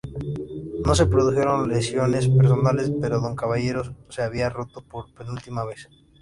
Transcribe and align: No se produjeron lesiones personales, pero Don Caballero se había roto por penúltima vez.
No 0.83 0.95
se 0.95 1.05
produjeron 1.05 1.69
lesiones 1.69 2.27
personales, 2.27 2.91
pero 2.99 3.21
Don 3.21 3.35
Caballero 3.35 3.83
se 4.09 4.23
había 4.23 4.49
roto 4.49 4.81
por 4.81 5.13
penúltima 5.13 5.63
vez. 5.63 5.89